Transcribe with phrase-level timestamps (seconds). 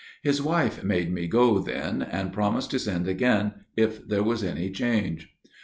[0.23, 4.71] His wife made me go then, and promised to send again if there was any
[4.71, 5.29] change.